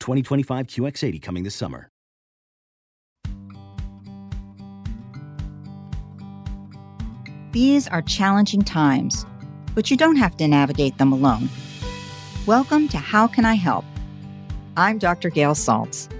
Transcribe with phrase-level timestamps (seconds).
[0.00, 1.88] 2025 QX80 coming this summer.
[7.52, 9.24] These are challenging times,
[9.76, 11.48] but you don't have to navigate them alone.
[12.46, 13.84] Welcome to How Can I Help?
[14.76, 15.30] I'm Dr.
[15.30, 16.10] Gail Saltz.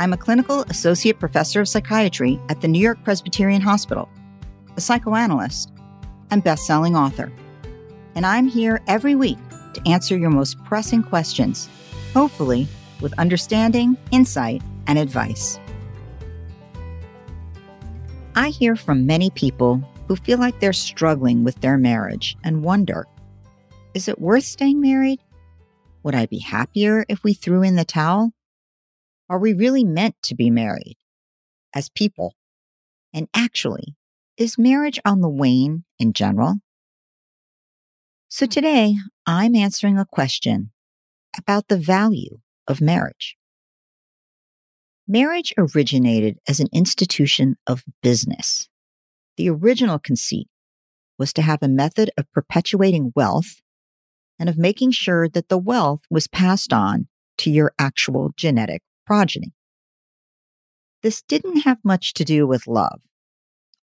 [0.00, 4.08] I'm a clinical associate professor of psychiatry at the New York Presbyterian Hospital,
[4.76, 5.70] a psychoanalyst,
[6.32, 7.30] and best-selling author.
[8.16, 9.38] And I'm here every week
[9.74, 11.68] to answer your most pressing questions,
[12.12, 12.66] hopefully
[13.00, 15.58] with understanding, insight, and advice.
[18.34, 23.06] I hear from many people who feel like they're struggling with their marriage and wonder
[23.92, 25.20] is it worth staying married?
[26.04, 28.32] Would I be happier if we threw in the towel?
[29.28, 30.96] Are we really meant to be married
[31.74, 32.34] as people?
[33.12, 33.96] And actually,
[34.36, 36.56] is marriage on the wane in general?
[38.28, 38.94] So today,
[39.26, 40.70] I'm answering a question
[41.36, 43.36] about the value of marriage.
[45.06, 48.68] Marriage originated as an institution of business.
[49.36, 50.48] The original conceit
[51.18, 53.60] was to have a method of perpetuating wealth
[54.38, 59.52] and of making sure that the wealth was passed on to your actual genetic progeny.
[61.02, 63.00] This didn't have much to do with love,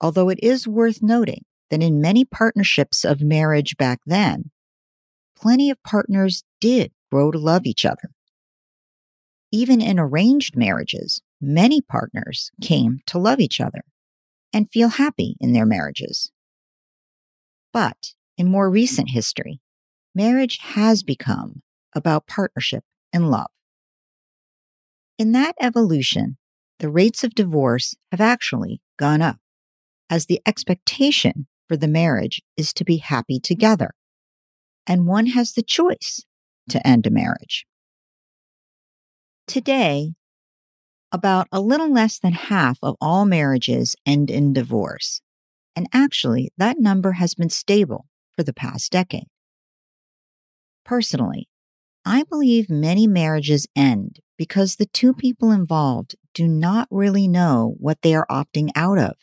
[0.02, 4.52] although it is worth noting that in many partnerships of marriage back then,
[5.36, 8.12] plenty of partners did grow to love each other.
[9.56, 13.86] Even in arranged marriages, many partners came to love each other
[14.52, 16.30] and feel happy in their marriages.
[17.72, 19.62] But in more recent history,
[20.14, 21.62] marriage has become
[21.96, 22.84] about partnership
[23.14, 23.48] and love.
[25.18, 26.36] In that evolution,
[26.80, 29.38] the rates of divorce have actually gone up
[30.10, 33.92] as the expectation for the marriage is to be happy together.
[34.86, 36.26] And one has the choice
[36.68, 37.66] to end a marriage.
[39.48, 40.14] Today,
[41.12, 45.22] about a little less than half of all marriages end in divorce.
[45.76, 49.28] And actually, that number has been stable for the past decade.
[50.84, 51.48] Personally,
[52.04, 58.02] I believe many marriages end because the two people involved do not really know what
[58.02, 59.14] they are opting out of,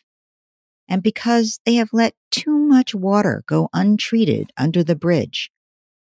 [0.89, 5.51] and because they have let too much water go untreated under the bridge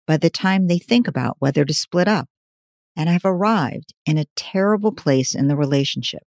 [0.07, 2.29] by the time they think about whether to split up
[2.99, 6.25] and I have arrived in a terrible place in the relationship,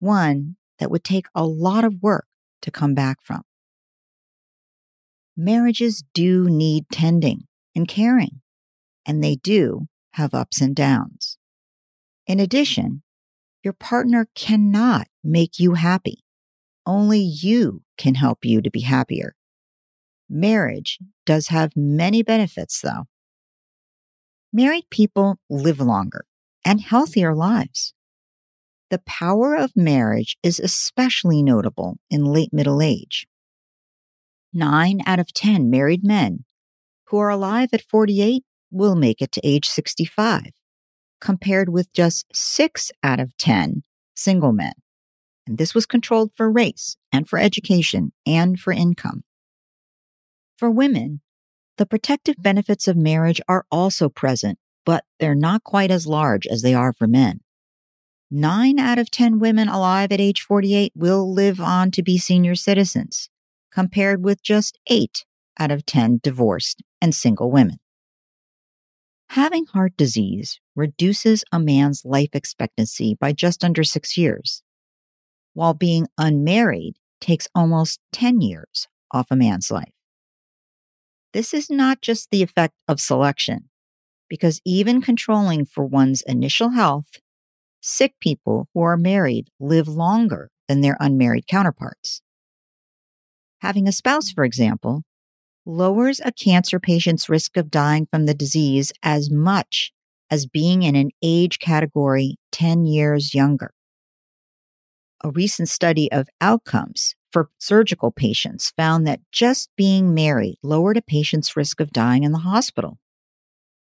[0.00, 2.26] one that would take a lot of work
[2.62, 3.42] to come back from.
[5.36, 7.44] Marriages do need tending
[7.76, 8.40] and caring,
[9.06, 11.38] and they do have ups and downs.
[12.26, 13.02] In addition,
[13.62, 16.24] your partner cannot make you happy.
[16.84, 19.36] Only you can help you to be happier.
[20.28, 23.04] Marriage does have many benefits, though.
[24.56, 26.24] Married people live longer
[26.64, 27.92] and healthier lives.
[28.88, 33.26] The power of marriage is especially notable in late middle age.
[34.54, 36.46] Nine out of 10 married men
[37.08, 40.44] who are alive at 48 will make it to age 65,
[41.20, 43.82] compared with just six out of 10
[44.14, 44.72] single men.
[45.46, 49.22] And this was controlled for race and for education and for income.
[50.56, 51.20] For women,
[51.78, 56.62] the protective benefits of marriage are also present, but they're not quite as large as
[56.62, 57.40] they are for men.
[58.30, 62.54] nine out of 10 women alive at age 48 will live on to be senior
[62.54, 63.28] citizens,
[63.70, 65.24] compared with just eight
[65.58, 67.78] out of 10 divorced and single women.
[69.30, 74.62] Having heart disease reduces a man's life expectancy by just under six years,
[75.54, 79.95] while being unmarried takes almost 10 years off a man's life.
[81.36, 83.68] This is not just the effect of selection,
[84.26, 87.10] because even controlling for one's initial health,
[87.82, 92.22] sick people who are married live longer than their unmarried counterparts.
[93.58, 95.02] Having a spouse, for example,
[95.66, 99.92] lowers a cancer patient's risk of dying from the disease as much
[100.30, 103.74] as being in an age category 10 years younger.
[105.24, 111.02] A recent study of outcomes for surgical patients found that just being married lowered a
[111.02, 112.98] patient's risk of dying in the hospital.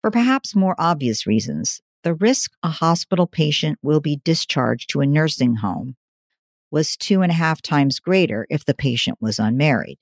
[0.01, 5.05] For perhaps more obvious reasons, the risk a hospital patient will be discharged to a
[5.05, 5.95] nursing home
[6.71, 9.97] was two and a half times greater if the patient was unmarried.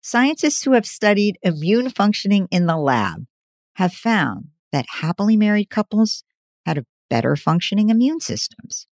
[0.00, 3.26] Scientists who have studied immune functioning in the lab
[3.74, 6.24] have found that happily married couples
[6.64, 8.86] had better functioning immune systems.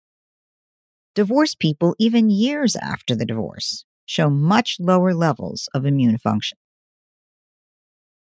[1.17, 6.59] Divorced people, even years after the divorce, show much lower levels of immune function.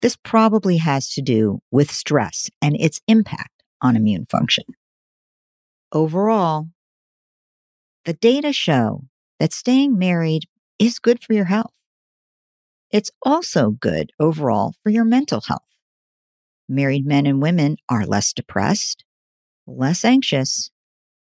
[0.02, 4.64] This probably has to do with stress and its impact on immune function.
[5.92, 6.68] Overall,
[8.04, 9.04] the data show
[9.40, 10.44] that staying married
[10.78, 11.72] is good for your health.
[12.90, 15.62] It's also good overall for your mental health.
[16.68, 19.04] Married men and women are less depressed,
[19.66, 20.70] less anxious,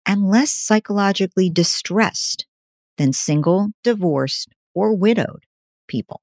[0.06, 2.46] and less psychologically distressed
[2.98, 5.44] than single, divorced, or widowed
[5.88, 6.22] people.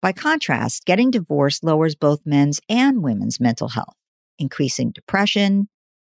[0.00, 3.94] By contrast, getting divorced lowers both men's and women's mental health,
[4.38, 5.68] increasing depression,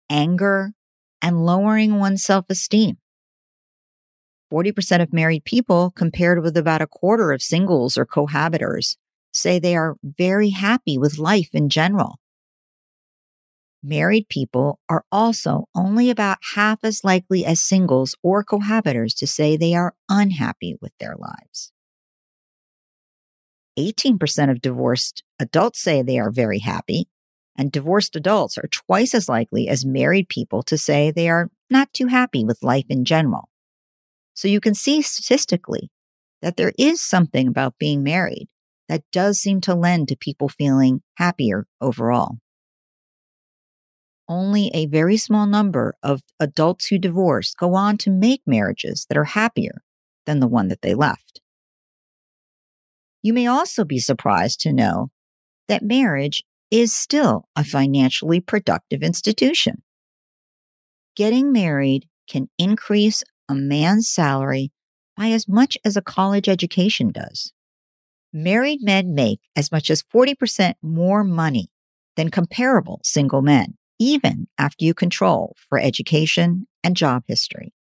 [0.10, 0.72] anger,
[1.22, 2.98] and lowering one's self esteem.
[4.52, 8.96] 40% of married people, compared with about a quarter of singles or cohabitors,
[9.32, 12.20] say they are very happy with life in general.
[13.88, 19.56] Married people are also only about half as likely as singles or cohabitors to say
[19.56, 21.72] they are unhappy with their lives.
[23.78, 27.10] 18% of divorced adults say they are very happy,
[27.56, 31.94] and divorced adults are twice as likely as married people to say they are not
[31.94, 33.50] too happy with life in general.
[34.34, 35.92] So you can see statistically
[36.42, 38.48] that there is something about being married
[38.90, 42.40] that does seem to lend to people feeling happier overall.
[44.28, 49.18] Only a very small number of adults who divorce go on to make marriages that
[49.18, 49.84] are happier
[50.26, 51.42] than the one that they left.
[53.22, 55.10] You may also be surprised to know
[55.68, 59.82] that marriage is still a financially productive institution.
[61.16, 64.72] Getting married can increase a man's salary
[65.16, 67.54] by as much as a college education does.
[68.34, 71.70] Married men make as much as 40% more money
[72.18, 77.74] than comparable single men, even after you control for education and job history.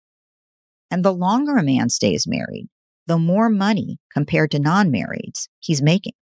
[0.90, 2.68] And the longer a man stays married,
[3.06, 6.14] the more money compared to non marrieds he's making.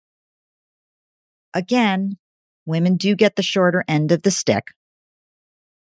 [1.53, 2.19] Again,
[2.67, 4.69] women do get the shorter end of the stick.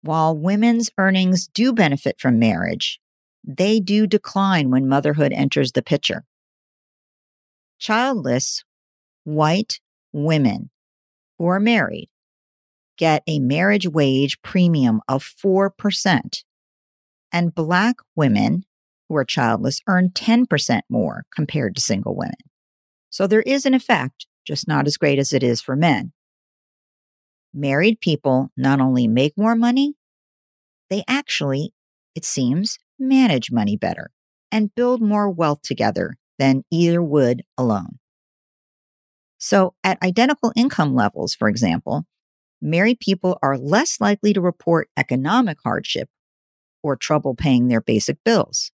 [0.02, 2.98] While women's earnings do benefit from marriage,
[3.44, 6.24] they do decline when motherhood enters the picture.
[7.78, 8.64] Childless
[9.24, 9.80] white
[10.12, 10.70] women
[11.38, 12.08] who are married
[12.98, 16.44] get a marriage wage premium of 4%,
[17.32, 18.64] and Black women
[19.08, 22.34] who are childless earn 10% more compared to single women.
[23.10, 26.12] So there is an effect, just not as great as it is for men.
[27.52, 29.94] Married people not only make more money,
[30.88, 31.74] they actually,
[32.14, 34.10] it seems, manage money better,
[34.50, 37.98] and build more wealth together than either would alone.
[39.38, 42.06] So, at identical income levels, for example,
[42.62, 46.08] married people are less likely to report economic hardship
[46.82, 48.70] or trouble paying their basic bills.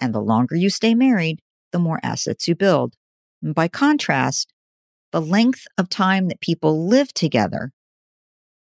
[0.00, 2.94] And the longer you stay married, the more assets you build.
[3.42, 4.52] And by contrast,
[5.12, 7.72] the length of time that people live together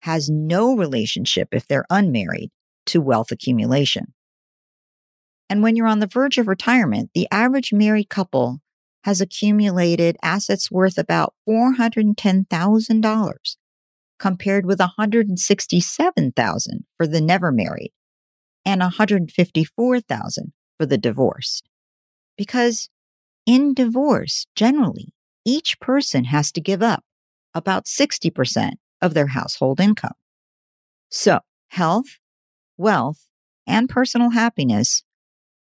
[0.02, 2.52] has no relationship if they're unmarried
[2.88, 4.14] to wealth accumulation.
[5.50, 8.60] And when you're on the verge of retirement, the average married couple
[9.04, 13.56] has accumulated assets worth about $410,000
[14.20, 17.92] compared with 167,000 for the never married
[18.66, 21.70] and 154,000 for the divorced.
[22.38, 22.90] Because
[23.46, 25.14] in divorce, generally,
[25.46, 27.04] each person has to give up
[27.54, 30.14] about 60% of their household income.
[31.10, 32.18] So, health
[32.78, 33.28] wealth,
[33.68, 35.04] and personal happiness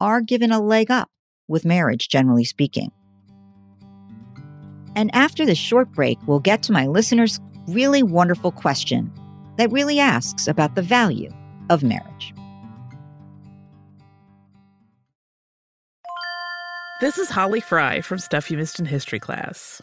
[0.00, 1.10] are given a leg up
[1.48, 2.90] with marriage, generally speaking.
[4.94, 9.12] And after this short break, we'll get to my listener's really wonderful question
[9.56, 11.30] that really asks about the value
[11.70, 12.34] of marriage.
[17.00, 19.82] This is Holly Fry from Stuff You Missed in History class.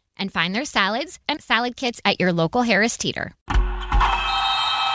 [0.21, 3.33] and find their salads and salad kits at your local Harris Teeter.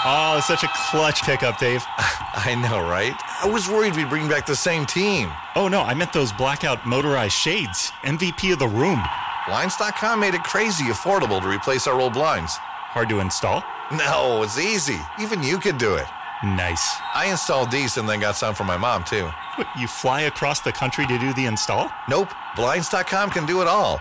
[0.08, 1.82] Oh, such a clutch pickup, Dave.
[1.98, 3.12] I know, right?
[3.42, 5.32] I was worried we'd bring back the same team.
[5.56, 7.90] Oh, no, I meant those blackout motorized shades.
[8.02, 9.02] MVP of the room.
[9.48, 12.56] Blinds.com made it crazy affordable to replace our old blinds.
[12.56, 13.64] Hard to install?
[13.90, 14.98] No, it's easy.
[15.18, 16.06] Even you could do it.
[16.44, 16.96] Nice.
[17.14, 19.28] I installed these and then got some for my mom, too.
[19.56, 21.90] What, you fly across the country to do the install?
[22.08, 22.32] Nope.
[22.54, 24.00] Blinds.com can do it all.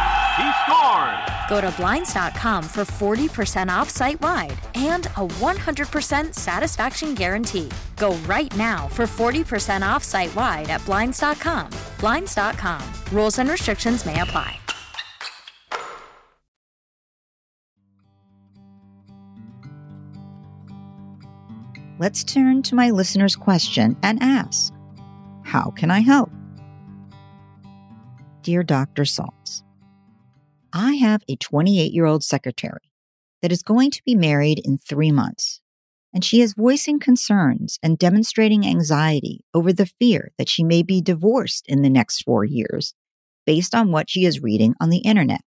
[0.41, 1.31] He scores!
[1.49, 7.69] Go to Blinds.com for 40% off site wide and a 100% satisfaction guarantee.
[7.97, 11.69] Go right now for 40% off site wide at Blinds.com.
[11.99, 12.81] Blinds.com.
[13.11, 14.57] Rules and restrictions may apply.
[21.99, 24.73] Let's turn to my listener's question and ask
[25.43, 26.31] How can I help?
[28.41, 29.03] Dear Dr.
[29.03, 29.61] Saltz,
[30.73, 32.91] I have a 28 year old secretary
[33.41, 35.61] that is going to be married in three months,
[36.13, 41.01] and she is voicing concerns and demonstrating anxiety over the fear that she may be
[41.01, 42.93] divorced in the next four years
[43.45, 45.41] based on what she is reading on the internet.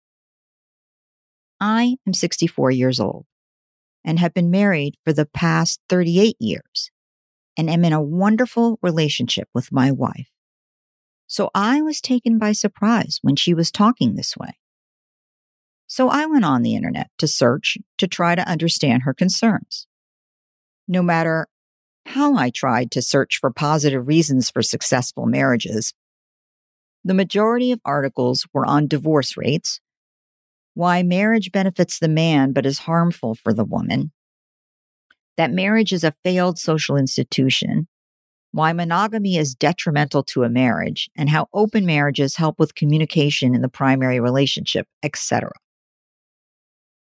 [1.60, 3.26] I am 64 years old
[4.04, 6.92] and have been married for the past 38 years
[7.58, 10.30] and am in a wonderful relationship with my wife.
[11.28, 14.58] So I was taken by surprise when she was talking this way.
[15.94, 19.86] So I went on the internet to search to try to understand her concerns.
[20.88, 21.46] No matter
[22.08, 25.94] how I tried to search for positive reasons for successful marriages,
[27.04, 29.82] the majority of articles were on divorce rates,
[30.74, 34.12] why marriage benefits the man but is harmful for the woman,
[35.38, 37.88] that marriage is a failed social institution,
[38.52, 43.62] why monogamy is detrimental to a marriage, and how open marriages help with communication in
[43.62, 45.52] the primary relationship, etc.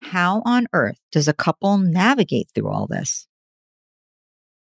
[0.03, 3.27] How on earth does a couple navigate through all this?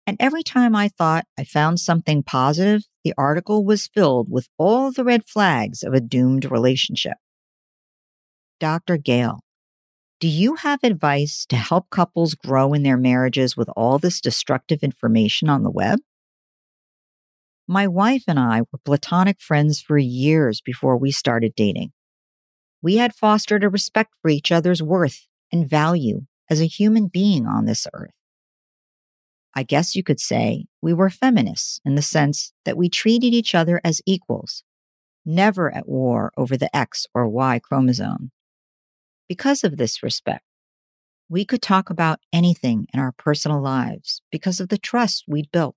[0.06, 4.92] And every time I thought I found something positive, the article was filled with all
[4.92, 7.16] the red flags of a doomed relationship.
[8.60, 8.96] Dr.
[8.96, 9.40] Gail,
[10.18, 14.82] do you have advice to help couples grow in their marriages with all this destructive
[14.82, 15.98] information on the web?
[17.68, 21.92] My wife and I were platonic friends for years before we started dating.
[22.82, 27.46] We had fostered a respect for each other's worth and value as a human being
[27.46, 28.12] on this earth.
[29.54, 33.54] I guess you could say we were feminists in the sense that we treated each
[33.54, 34.62] other as equals,
[35.24, 38.32] never at war over the X or Y chromosome.
[39.28, 40.44] Because of this respect,
[41.28, 45.76] we could talk about anything in our personal lives because of the trust we'd built.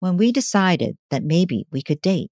[0.00, 2.30] When we decided that maybe we could date,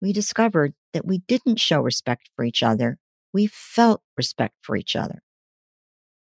[0.00, 2.98] we discovered that we didn't show respect for each other.
[3.32, 5.22] We felt respect for each other.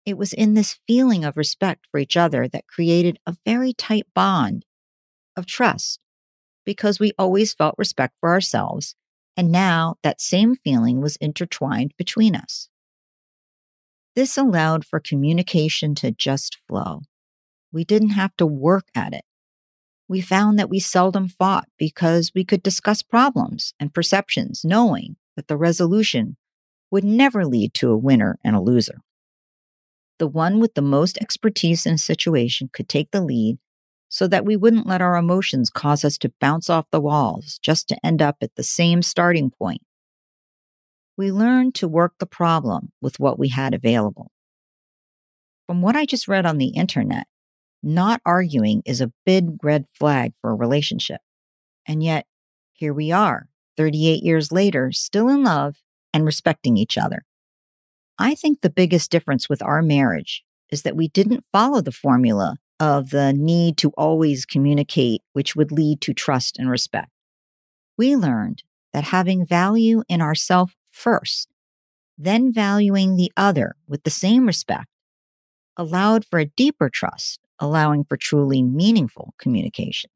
[0.05, 4.07] It was in this feeling of respect for each other that created a very tight
[4.15, 4.65] bond
[5.37, 6.01] of trust
[6.65, 8.95] because we always felt respect for ourselves.
[9.37, 12.69] And now that same feeling was intertwined between us.
[14.15, 17.03] This allowed for communication to just flow.
[17.73, 19.25] We didn't have to work at it.
[20.13, 25.49] We found that we seldom fought because we could discuss problems and perceptions, knowing that
[25.49, 26.37] the resolution
[26.91, 28.99] would never lead to a winner and a loser.
[30.19, 33.57] The one with the most expertise in a situation could take the lead
[34.11, 37.89] so that we wouldn't let our emotions cause us to bounce off the walls just
[37.89, 39.81] to end up at the same starting point.
[41.17, 44.31] We learned to work the problem with what we had available.
[45.67, 47.27] From what I just read on the internet,
[47.83, 51.21] not arguing is a big red flag for a relationship.
[51.87, 52.27] And yet,
[52.73, 55.77] here we are, 38 years later, still in love
[56.13, 57.25] and respecting each other.
[58.19, 62.57] I think the biggest difference with our marriage is that we didn't follow the formula
[62.79, 67.11] of the need to always communicate, which would lead to trust and respect.
[67.97, 68.63] We learned
[68.93, 71.49] that having value in ourself first,
[72.19, 74.89] then valuing the other with the same respect,
[75.77, 80.11] allowed for a deeper trust allowing for truly meaningful communication.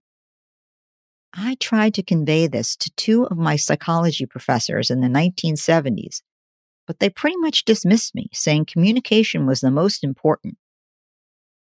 [1.32, 6.22] I tried to convey this to two of my psychology professors in the 1970s,
[6.86, 10.56] but they pretty much dismissed me, saying communication was the most important.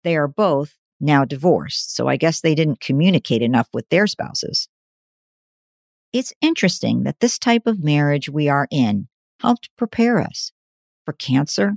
[0.03, 4.69] They are both now divorced, so I guess they didn't communicate enough with their spouses.
[6.13, 9.09] It's interesting that this type of marriage we are in
[9.41, 10.51] helped prepare us
[11.05, 11.75] for cancer,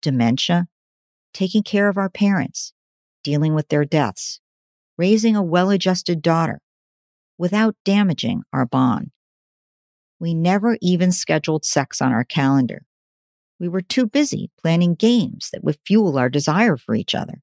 [0.00, 0.66] dementia,
[1.34, 2.72] taking care of our parents,
[3.26, 4.38] dealing with their deaths,
[4.96, 6.60] raising a well adjusted daughter
[7.36, 9.10] without damaging our bond.
[10.20, 12.82] We never even scheduled sex on our calendar.
[13.58, 17.42] We were too busy planning games that would fuel our desire for each other.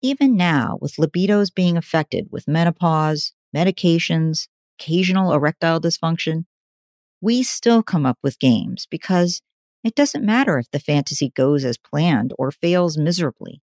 [0.00, 4.46] Even now, with libidos being affected with menopause, medications,
[4.78, 6.44] occasional erectile dysfunction,
[7.20, 9.42] we still come up with games because
[9.82, 13.60] it doesn't matter if the fantasy goes as planned or fails miserably.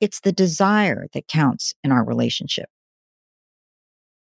[0.00, 2.68] It's the desire that counts in our relationship.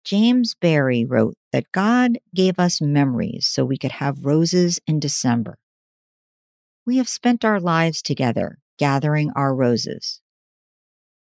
[0.04, 5.58] James Barrie wrote that God gave us memories so we could have roses in December.
[6.86, 10.22] We have spent our lives together gathering our roses.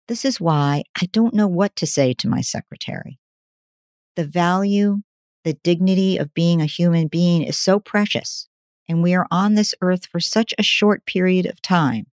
[0.08, 3.20] This is why I don't know what to say to my secretary.
[4.16, 5.00] The value,
[5.44, 8.48] the dignity of being a human being is so precious,
[8.88, 12.06] and we are on this earth for such a short period of time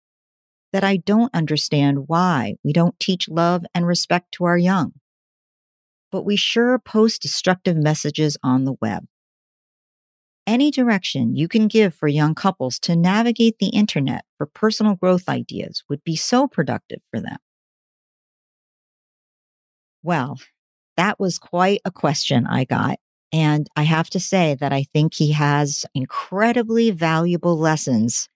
[0.75, 4.93] that I don't understand why we don't teach love and respect to our young.
[6.11, 9.05] But we sure post destructive messages on the web.
[10.49, 15.29] Any direction you can give for young couples to navigate the internet for personal growth
[15.29, 17.39] ideas would be so productive for them.
[20.03, 20.41] Well,
[20.97, 22.99] that was quite a question I got.
[23.33, 28.29] And I have to say that I think he has incredibly valuable lessons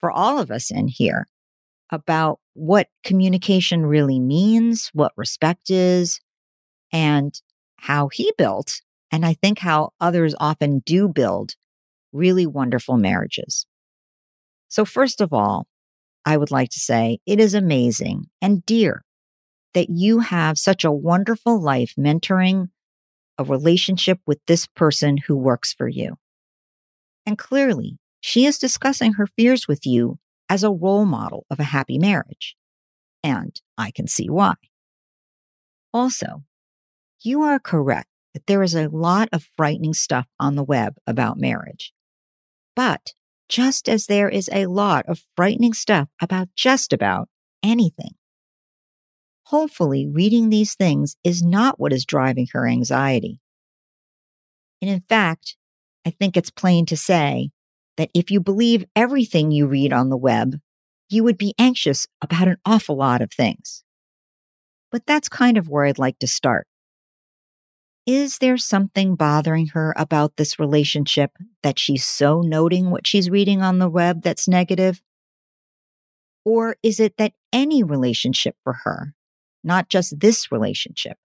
[0.00, 1.28] for all of us in here
[1.90, 6.20] about what communication really means, what respect is,
[6.92, 7.40] and
[7.76, 11.54] how he built, and I think how others often do build
[12.12, 13.66] really wonderful marriages.
[14.68, 15.66] So, first of all,
[16.24, 19.04] I would like to say it is amazing and dear
[19.74, 22.68] that you have such a wonderful life mentoring
[23.36, 26.16] a relationship with this person who works for you.
[27.26, 30.18] And clearly, she is discussing her fears with you
[30.54, 32.54] as a role model of a happy marriage.
[33.24, 34.54] And I can see why.
[35.92, 36.44] Also,
[37.20, 41.38] you are correct that there is a lot of frightening stuff on the web about
[41.38, 41.92] marriage.
[42.76, 43.14] But
[43.48, 47.28] just as there is a lot of frightening stuff about just about
[47.60, 48.14] anything.
[49.46, 53.40] Hopefully, reading these things is not what is driving her anxiety.
[54.80, 55.56] And in fact,
[56.06, 57.50] I think it's plain to say
[57.96, 60.60] that if you believe everything you read on the web,
[61.08, 63.82] you would be anxious about an awful lot of things.
[64.90, 66.66] But that's kind of where I'd like to start.
[68.06, 73.62] Is there something bothering her about this relationship that she's so noting what she's reading
[73.62, 75.00] on the web that's negative?
[76.44, 79.14] Or is it that any relationship for her,
[79.62, 81.16] not just this relationship,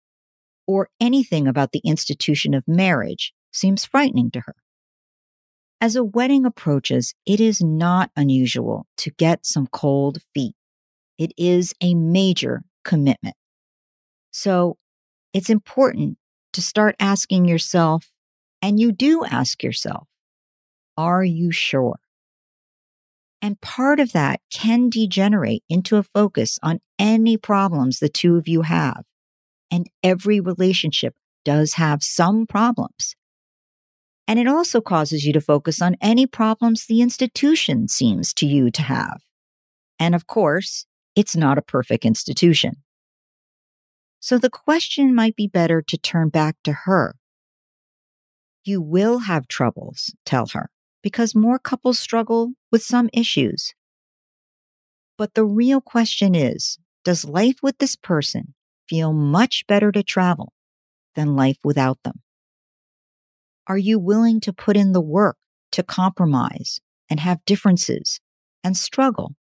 [0.65, 4.55] or anything about the institution of marriage seems frightening to her?
[5.81, 10.55] As a wedding approaches, it is not unusual to get some cold feet.
[11.17, 13.35] It is a major commitment.
[14.31, 14.77] So
[15.33, 16.17] it's important
[16.53, 18.11] to start asking yourself,
[18.61, 20.07] and you do ask yourself,
[20.97, 21.99] are you sure?
[23.41, 28.49] And part of that can degenerate into a focus on any problems the two of
[28.49, 29.05] you have.
[29.71, 31.15] And every relationship
[31.45, 33.15] does have some problems.
[34.29, 38.69] And it also causes you to focus on any problems the institution seems to you
[38.69, 39.23] to have.
[39.97, 42.83] And of course, it's not a perfect institution.
[44.19, 47.15] So the question might be better to turn back to her.
[48.63, 50.69] You will have troubles, tell her
[51.01, 53.73] because more couples struggle with some issues.
[55.17, 58.53] But the real question is Does life with this person
[58.87, 60.53] feel much better to travel
[61.15, 62.21] than life without them?
[63.69, 65.37] Are you willing to put in the work
[65.73, 68.19] to compromise and have differences
[68.63, 69.35] and struggle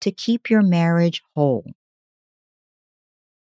[0.00, 1.72] to keep your marriage whole?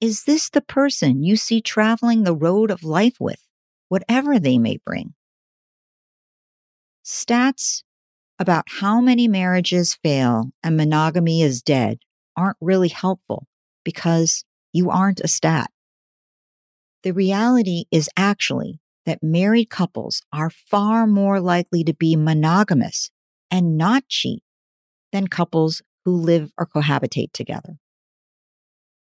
[0.01, 3.47] Is this the person you see traveling the road of life with,
[3.89, 5.13] whatever they may bring?
[7.05, 7.83] Stats
[8.39, 11.99] about how many marriages fail and monogamy is dead
[12.35, 13.47] aren't really helpful
[13.85, 15.71] because you aren't a stat.
[17.03, 23.11] The reality is actually that married couples are far more likely to be monogamous
[23.51, 24.43] and not cheat
[25.13, 27.79] than couples who live or cohabitate together.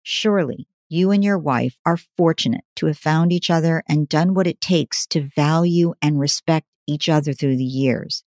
[0.04, 4.48] Surely you and your wife are fortunate to have found each other and done what
[4.48, 8.24] it takes to value and respect each other through the years.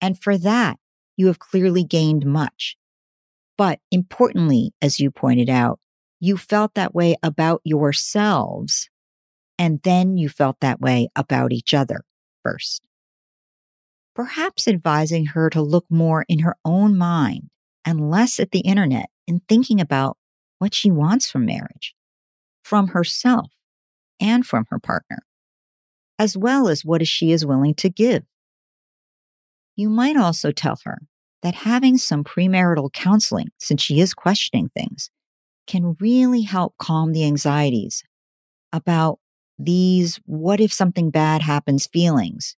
[0.00, 0.78] And for that,
[1.16, 2.76] you have clearly gained much.
[3.58, 5.80] But importantly, as you pointed out,
[6.20, 8.88] you felt that way about yourselves.
[9.62, 12.02] And then you felt that way about each other
[12.42, 12.82] first.
[14.12, 17.50] Perhaps advising her to look more in her own mind
[17.84, 20.18] and less at the internet in thinking about
[20.58, 21.94] what she wants from marriage,
[22.64, 23.52] from herself,
[24.20, 25.20] and from her partner
[26.18, 28.24] as well as what she is willing to give.
[29.76, 30.98] You might also tell her
[31.42, 35.10] that having some premarital counseling, since she is questioning things,
[35.66, 38.02] can really help calm the anxieties
[38.72, 39.18] about
[39.58, 42.56] these what if something bad happens feelings,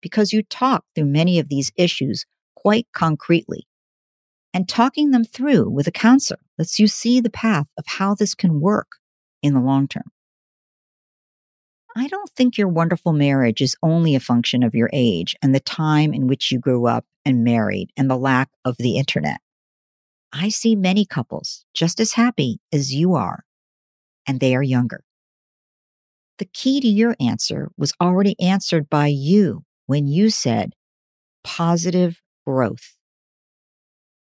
[0.00, 2.24] because you talk through many of these issues
[2.56, 3.66] quite concretely.
[4.54, 8.34] And talking them through with a counselor lets you see the path of how this
[8.34, 8.92] can work
[9.42, 10.10] in the long term.
[11.96, 15.60] I don't think your wonderful marriage is only a function of your age and the
[15.60, 19.40] time in which you grew up and married and the lack of the internet.
[20.32, 23.44] I see many couples just as happy as you are,
[24.26, 25.02] and they are younger.
[26.38, 30.74] The key to your answer was already answered by you when you said
[31.42, 32.96] positive growth.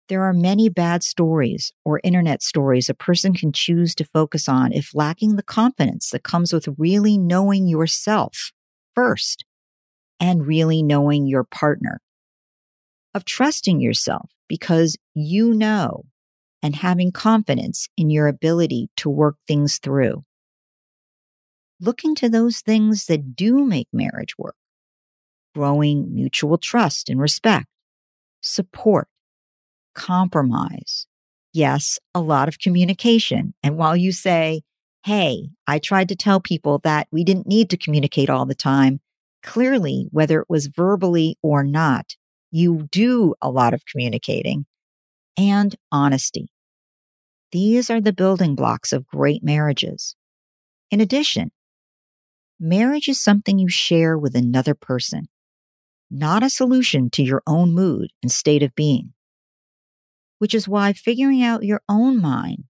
[0.08, 4.72] There are many bad stories or internet stories a person can choose to focus on
[4.72, 8.50] if lacking the confidence that comes with really knowing yourself
[8.96, 9.44] first
[10.18, 12.00] and really knowing your partner.
[13.14, 16.06] Of trusting yourself because you know
[16.60, 20.24] and having confidence in your ability to work things through.
[21.80, 24.56] Looking to those things that do make marriage work.
[25.54, 27.66] Growing mutual trust and respect,
[28.40, 29.08] support,
[29.94, 31.06] compromise.
[31.52, 33.54] Yes, a lot of communication.
[33.62, 34.62] And while you say,
[35.04, 39.00] Hey, I tried to tell people that we didn't need to communicate all the time,
[39.42, 42.16] clearly, whether it was verbally or not,
[42.50, 44.66] you do a lot of communicating
[45.38, 46.50] and honesty.
[47.50, 50.14] These are the building blocks of great marriages.
[50.90, 51.50] In addition,
[52.60, 55.28] marriage is something you share with another person,
[56.10, 59.14] not a solution to your own mood and state of being
[60.40, 62.64] which is why figuring out your own mind,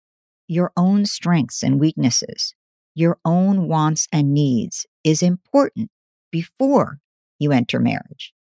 [0.49, 2.53] your own strengths and weaknesses,
[2.97, 5.89] your own wants and needs is important
[6.33, 6.99] before
[7.39, 8.35] you enter marriage.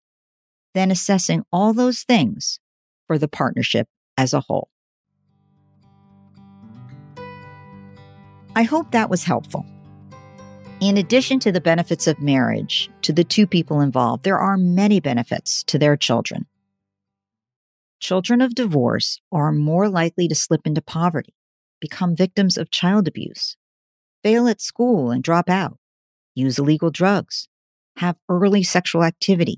[0.73, 2.59] Then assessing all those things
[3.05, 4.69] for the partnership as a whole.
[8.55, 9.63] I hope that was helpful.
[10.81, 15.01] In addition to the benefits of marriage to the two people involved, there are many
[15.01, 16.45] benefits to their children.
[17.99, 21.33] Children of divorce are more likely to slip into poverty,
[21.81, 23.57] become victims of child abuse,
[24.23, 25.77] fail at school and drop out,
[26.33, 27.49] use illegal drugs,
[27.97, 29.57] have early sexual activity,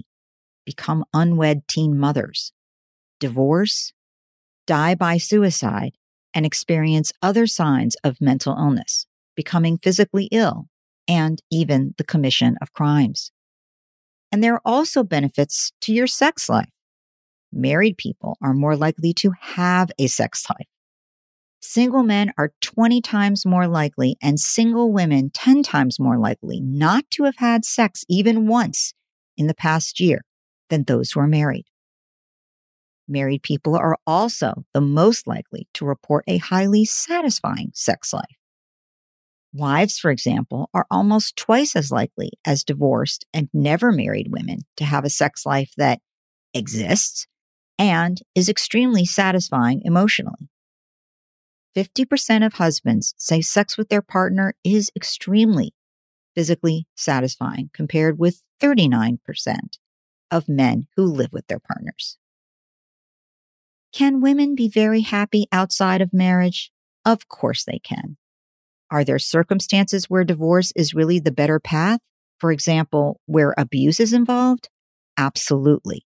[0.66, 2.52] become unwed teen mothers,
[3.20, 3.94] divorce,
[4.66, 5.92] die by suicide,
[6.34, 9.06] and experience other signs of mental illness,
[9.36, 10.66] becoming physically ill,
[11.08, 13.32] and even the commission of crimes.
[14.32, 16.70] And there are also benefits to your sex life
[17.52, 20.68] married people are more likely to have a sex life.
[21.62, 27.06] Single men are 20 times more likely and single women 10 times more likely not
[27.12, 28.94] to have had sex even once
[29.38, 30.22] in the past year
[30.70, 31.66] than those who are married.
[33.08, 38.41] Married people are also the most likely to report a highly satisfying sex life.
[39.54, 44.86] Wives, for example, are almost twice as likely as divorced and never married women to
[44.86, 46.00] have a sex life that
[46.54, 47.28] exists
[47.78, 50.50] and is extremely satisfying emotionally.
[51.76, 55.74] 50% of husbands say sex with their partner is extremely
[56.36, 59.20] physically satisfying, compared with 39%
[60.30, 62.18] of men who live with their partners.
[63.94, 66.72] Can women be very happy outside of marriage?
[67.06, 68.18] Of course they can.
[68.92, 72.02] Are there circumstances where divorce is really the better path?
[72.40, 74.70] For example, where abuse is involved?
[75.18, 76.06] Absolutely.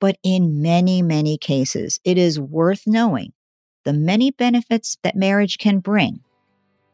[0.00, 3.32] But in many, many cases, it is worth knowing
[3.84, 6.20] the many benefits that marriage can bring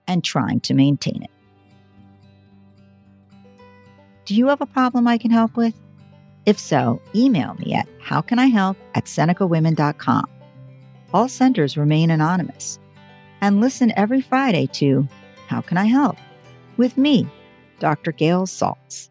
[0.06, 1.30] and trying to maintain it.
[4.26, 5.74] Do you have a problem I can help with?
[6.44, 10.26] If so, email me at howcanihelp at senecawomen.com.
[11.14, 12.78] All senders remain anonymous.
[13.40, 15.06] And listen every Friday to
[15.46, 16.16] How Can I Help?
[16.76, 17.26] with me,
[17.80, 18.12] Dr.
[18.12, 19.10] Gail Saltz.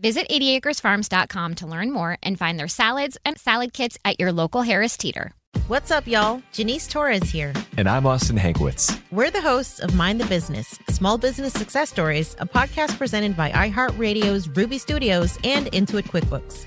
[0.00, 4.62] Visit 80acresfarms.com to learn more and find their salads and salad kits at your local
[4.62, 5.32] Harris Teeter.
[5.66, 6.42] What's up, y'all?
[6.52, 7.52] Janice Torres here.
[7.76, 8.98] And I'm Austin Hankwitz.
[9.10, 13.50] We're the hosts of Mind the Business Small Business Success Stories, a podcast presented by
[13.50, 16.66] iHeartRadio's Ruby Studios and Intuit QuickBooks.